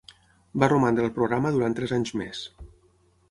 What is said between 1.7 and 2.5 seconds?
tres anys més.